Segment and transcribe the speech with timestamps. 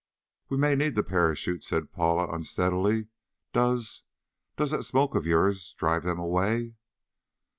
[0.49, 3.05] "We may need the parachute," said Paula unsteadily.
[3.53, 4.01] "Does
[4.57, 6.73] does that smoke of yours drive them away?"